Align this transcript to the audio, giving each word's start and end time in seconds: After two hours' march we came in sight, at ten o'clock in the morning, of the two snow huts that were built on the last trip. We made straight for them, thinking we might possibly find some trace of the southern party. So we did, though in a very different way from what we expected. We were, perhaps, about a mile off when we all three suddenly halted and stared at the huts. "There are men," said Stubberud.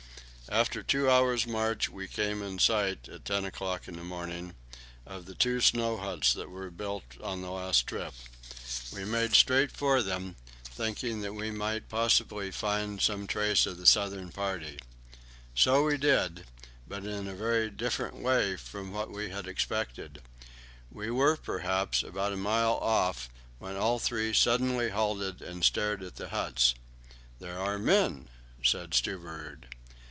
After 0.49 0.83
two 0.83 1.09
hours' 1.09 1.47
march 1.47 1.87
we 1.87 2.09
came 2.09 2.41
in 2.43 2.59
sight, 2.59 3.07
at 3.07 3.23
ten 3.23 3.45
o'clock 3.45 3.87
in 3.87 3.95
the 3.95 4.03
morning, 4.03 4.53
of 5.05 5.23
the 5.25 5.33
two 5.33 5.61
snow 5.61 5.95
huts 5.95 6.33
that 6.33 6.49
were 6.49 6.69
built 6.69 7.05
on 7.23 7.41
the 7.41 7.51
last 7.51 7.87
trip. 7.87 8.13
We 8.91 9.05
made 9.05 9.31
straight 9.33 9.71
for 9.71 10.03
them, 10.03 10.35
thinking 10.65 11.21
we 11.35 11.51
might 11.51 11.87
possibly 11.87 12.51
find 12.51 13.01
some 13.01 13.27
trace 13.27 13.65
of 13.65 13.77
the 13.77 13.85
southern 13.85 14.29
party. 14.29 14.77
So 15.55 15.85
we 15.85 15.95
did, 15.97 16.43
though 16.85 16.97
in 16.97 17.29
a 17.29 17.33
very 17.33 17.69
different 17.69 18.15
way 18.17 18.57
from 18.57 18.91
what 18.91 19.09
we 19.09 19.31
expected. 19.33 20.21
We 20.91 21.09
were, 21.09 21.37
perhaps, 21.37 22.03
about 22.03 22.33
a 22.33 22.35
mile 22.35 22.73
off 22.75 23.29
when 23.57 23.75
we 23.75 23.79
all 23.79 23.99
three 23.99 24.33
suddenly 24.33 24.89
halted 24.89 25.41
and 25.41 25.63
stared 25.63 26.03
at 26.03 26.17
the 26.17 26.27
huts. 26.27 26.75
"There 27.39 27.57
are 27.57 27.79
men," 27.79 28.27
said 28.61 28.93
Stubberud. 28.93 29.69